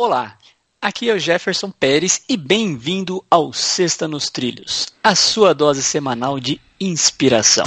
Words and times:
Olá, 0.00 0.38
aqui 0.80 1.10
é 1.10 1.12
o 1.12 1.18
Jefferson 1.18 1.72
Pérez 1.72 2.22
e 2.28 2.36
bem-vindo 2.36 3.20
ao 3.28 3.52
Sexta 3.52 4.06
nos 4.06 4.30
Trilhos, 4.30 4.86
a 5.02 5.16
sua 5.16 5.52
dose 5.52 5.82
semanal 5.82 6.38
de 6.38 6.60
inspiração. 6.80 7.66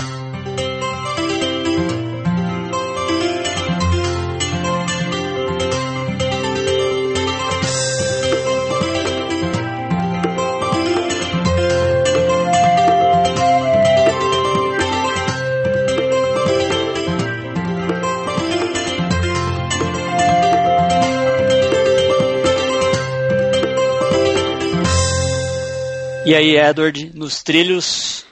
E 26.23 26.35
aí, 26.35 26.55
Edward, 26.55 27.11
nos 27.15 27.41
trilhos? 27.41 28.25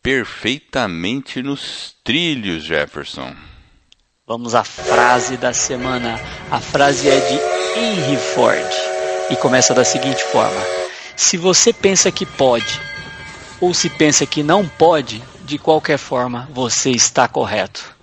Perfeitamente 0.00 1.42
nos 1.42 1.96
trilhos, 2.04 2.62
Jefferson. 2.62 3.34
Vamos 4.24 4.54
à 4.54 4.62
frase 4.62 5.36
da 5.36 5.52
semana. 5.52 6.14
A 6.48 6.60
frase 6.60 7.08
é 7.08 7.18
de 7.18 7.78
Henry 7.78 8.16
Ford 8.16 8.72
e 9.30 9.36
começa 9.36 9.74
da 9.74 9.84
seguinte 9.84 10.22
forma: 10.24 10.60
Se 11.16 11.36
você 11.36 11.72
pensa 11.72 12.12
que 12.12 12.24
pode 12.24 12.80
ou 13.60 13.74
se 13.74 13.90
pensa 13.90 14.24
que 14.24 14.44
não 14.44 14.68
pode, 14.68 15.20
de 15.44 15.58
qualquer 15.58 15.98
forma 15.98 16.48
você 16.52 16.90
está 16.90 17.26
correto. 17.26 17.96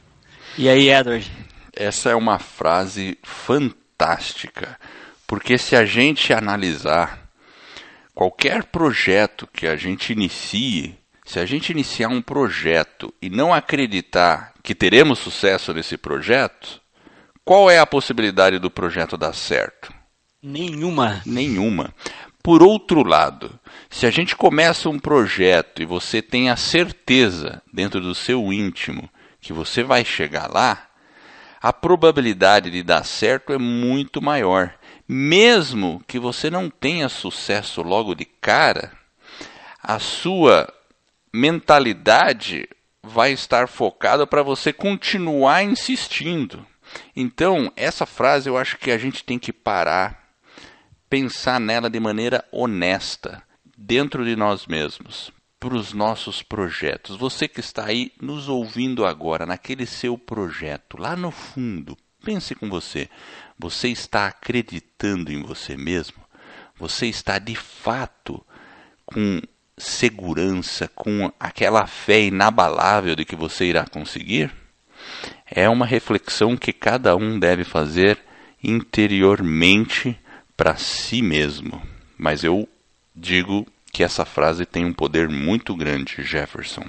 E 0.58 0.68
aí, 0.68 0.90
Edward? 0.90 1.32
Essa 1.74 2.10
é 2.10 2.16
uma 2.16 2.38
frase 2.38 3.18
fantástica, 3.24 4.78
porque 5.26 5.58
se 5.58 5.74
a 5.74 5.86
gente 5.86 6.34
analisar 6.34 7.21
qualquer 8.14 8.66
projeto 8.66 9.48
que 9.48 9.68
a 9.68 9.76
gente 9.76 10.14
inicie, 10.14 10.98
se 11.26 11.40
a 11.40 11.46
gente 11.46 11.72
iniciar 11.72 12.10
um 12.10 12.22
projeto 12.22 13.14
e 13.22 13.30
não 13.30 13.54
acreditar 13.54 14.54
que 14.62 14.76
teremos 14.76 15.20
sucesso 15.20 15.74
nesse 15.74 15.98
projeto, 15.98 16.82
qual 17.44 17.70
é 17.70 17.80
a 17.80 17.86
possibilidade 17.86 18.60
do 18.60 18.70
projeto 18.70 19.18
dar 19.18 19.34
certo? 19.34 19.94
Nenhuma. 20.42 21.22
Nenhuma. 21.26 21.94
Por 22.44 22.64
outro 22.64 23.04
lado, 23.04 23.60
se 23.90 24.06
a 24.08 24.12
gente 24.12 24.36
começa 24.36 24.90
um 24.90 24.98
projeto 24.98 25.82
e 25.82 25.86
você 25.86 26.22
tem 26.22 26.50
a 26.50 26.56
certeza 26.56 27.62
dentro 27.72 28.02
do 28.02 28.16
seu 28.16 28.52
íntimo 28.52 29.08
que 29.40 29.54
você 29.54 29.84
vai 29.84 30.04
chegar 30.04 30.52
lá, 30.52 30.88
a 31.62 31.72
probabilidade 31.72 32.72
de 32.72 32.82
dar 32.82 33.06
certo 33.06 33.54
é 33.54 33.58
muito 33.58 34.22
maior 34.22 34.74
mesmo 35.14 36.02
que 36.08 36.18
você 36.18 36.50
não 36.50 36.70
tenha 36.70 37.10
sucesso 37.10 37.82
logo 37.82 38.16
de 38.16 38.24
cara, 38.24 38.94
a 39.84 40.00
sua 40.00 40.74
mentalidade 41.34 42.66
vai 43.04 43.34
estar 43.34 43.68
focada 43.68 44.26
para 44.26 44.42
você 44.42 44.72
continuar 44.72 45.64
insistindo. 45.64 46.66
Então, 47.14 47.74
essa 47.76 48.06
frase 48.06 48.48
eu 48.48 48.58
acho 48.58 48.78
que 48.78 48.90
a 48.90 48.98
gente 48.98 49.22
tem 49.22 49.38
que 49.38 49.52
parar, 49.52 50.30
pensar 51.10 51.60
nela 51.60 51.90
de 51.90 52.00
maneira 52.00 52.46
honesta, 52.54 53.44
dentro 53.78 54.24
de 54.24 54.34
nós 54.34 54.66
mesmos, 54.66 55.30
para 55.62 55.76
os 55.76 55.94
nossos 55.94 56.42
projetos. 56.42 57.16
Você 57.16 57.48
que 57.48 57.60
está 57.60 57.86
aí 57.86 58.12
nos 58.20 58.50
ouvindo 58.50 59.06
agora, 59.06 59.46
naquele 59.46 59.86
seu 59.86 60.18
projeto, 60.18 60.98
lá 61.00 61.16
no 61.16 61.30
fundo, 61.30 61.96
pense 62.26 62.56
com 62.56 62.68
você. 62.68 63.08
Você 63.60 63.90
está 63.90 64.26
acreditando 64.26 65.32
em 65.32 65.44
você 65.44 65.78
mesmo? 65.78 66.18
Você 66.80 67.06
está 67.06 67.38
de 67.38 67.56
fato 67.56 68.44
com 69.06 69.40
segurança, 69.78 70.88
com 70.96 71.32
aquela 71.40 71.86
fé 71.86 72.24
inabalável 72.24 73.16
de 73.16 73.24
que 73.24 73.36
você 73.36 73.66
irá 73.66 73.86
conseguir? 73.86 74.52
É 75.46 75.70
uma 75.70 75.86
reflexão 75.86 76.58
que 76.58 76.74
cada 76.74 77.16
um 77.16 77.38
deve 77.38 77.64
fazer 77.64 78.18
interiormente 78.64 80.18
para 80.58 80.76
si 80.76 81.22
mesmo. 81.22 81.80
Mas 82.18 82.44
eu 82.44 82.68
digo 83.16 83.68
que 83.92 84.04
essa 84.04 84.26
frase 84.26 84.66
tem 84.66 84.86
um 84.86 84.94
poder 84.94 85.28
muito 85.30 85.76
grande, 85.76 86.24
Jefferson. 86.24 86.86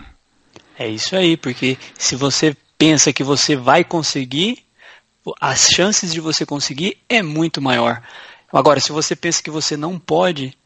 É 0.78 0.88
isso 0.88 1.16
aí, 1.16 1.36
porque 1.36 1.76
se 1.98 2.16
você 2.16 2.56
pensa 2.78 3.12
que 3.12 3.24
você 3.24 3.56
vai 3.56 3.84
conseguir, 3.84 4.58
as 5.40 5.68
chances 5.68 6.12
de 6.12 6.20
você 6.20 6.46
conseguir 6.46 6.98
é 7.08 7.22
muito 7.22 7.60
maior. 7.60 8.02
Agora, 8.52 8.80
se 8.80 8.92
você 8.92 9.16
pensa 9.16 9.42
que 9.42 9.50
você 9.50 9.76
não 9.76 9.98
pode, 9.98 10.56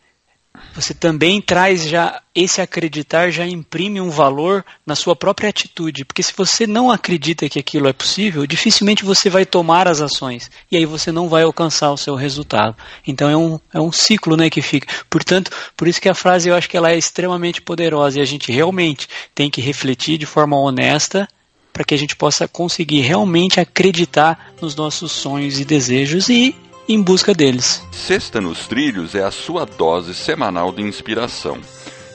você 0.75 0.93
também 0.93 1.41
traz 1.41 1.89
já 1.89 2.21
esse 2.35 2.61
acreditar 2.61 3.31
já 3.31 3.47
imprime 3.47 4.01
um 4.01 4.11
valor 4.11 4.65
na 4.85 4.95
sua 4.95 5.17
própria 5.17 5.49
atitude, 5.49 6.05
porque 6.05 6.23
se 6.23 6.33
você 6.37 6.67
não 6.67 6.91
acredita 6.91 7.49
que 7.49 7.59
aquilo 7.59 7.89
é 7.89 7.93
possível, 7.93 8.47
dificilmente 8.47 9.05
você 9.05 9.31
vai 9.31 9.47
tomar 9.47 9.89
as 9.89 10.01
ações 10.01 10.51
e 10.71 10.77
aí 10.77 10.85
você 10.85 11.11
não 11.11 11.29
vai 11.29 11.45
alcançar 11.45 11.91
o 11.91 11.97
seu 11.97 12.15
resultado. 12.15 12.77
Então 13.07 13.31
é 13.31 13.37
um, 13.37 13.59
é 13.73 13.81
um 13.81 13.91
ciclo, 13.91 14.37
né, 14.37 14.51
que 14.51 14.61
fica. 14.61 14.93
Portanto, 15.09 15.51
por 15.77 15.89
isso 15.89 16.01
que 16.01 16.09
a 16.09 16.15
frase 16.15 16.49
eu 16.49 16.55
acho 16.55 16.69
que 16.69 16.77
ela 16.77 16.91
é 16.91 16.99
extremamente 16.99 17.63
poderosa 17.63 18.19
e 18.19 18.23
a 18.23 18.27
gente 18.27 18.53
realmente 18.53 19.09
tem 19.35 19.51
que 19.51 19.61
refletir 19.61 20.19
de 20.19 20.27
forma 20.27 20.59
honesta 20.59 21.27
para 21.73 21.85
que 21.85 21.95
a 21.95 21.99
gente 21.99 22.17
possa 22.17 22.49
conseguir 22.49 23.01
realmente 23.01 23.61
acreditar 23.61 24.55
nos 24.63 24.75
nossos 24.75 25.13
sonhos 25.13 25.61
e 25.61 25.65
desejos 25.65 26.31
e 26.31 26.55
em 26.89 27.03
busca 27.03 27.35
deles. 27.35 27.83
Sexta 27.91 28.41
nos 28.41 28.67
Trilhos 28.67 29.15
é 29.15 29.23
a 29.23 29.31
sua 29.31 29.65
dose 29.65 30.15
semanal 30.15 30.73
de 30.73 30.83
inspiração. 30.83 31.59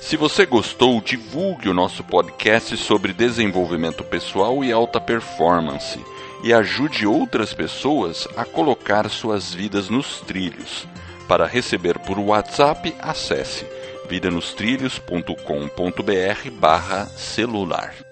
Se 0.01 0.17
você 0.17 0.45
gostou, 0.45 0.99
divulgue 0.99 1.69
o 1.69 1.73
nosso 1.73 2.03
podcast 2.03 2.75
sobre 2.77 3.13
desenvolvimento 3.13 4.03
pessoal 4.03 4.63
e 4.63 4.71
alta 4.71 4.99
performance 4.99 5.99
e 6.43 6.51
ajude 6.51 7.05
outras 7.05 7.53
pessoas 7.53 8.27
a 8.35 8.43
colocar 8.43 9.07
suas 9.09 9.53
vidas 9.53 9.89
nos 9.89 10.21
trilhos. 10.21 10.88
Para 11.27 11.45
receber 11.45 11.99
por 11.99 12.19
WhatsApp, 12.19 12.93
acesse 12.99 13.65
vidanostrilhos.com.br 14.09 16.49
barra 16.59 17.05
celular. 17.05 18.10